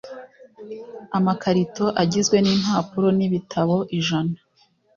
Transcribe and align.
amakarito 1.17 1.85
agizwe 2.01 2.37
n 2.41 2.47
impapuro 2.55 3.07
n 3.17 3.19
ibitabo 3.27 3.75
ijana 3.99 4.35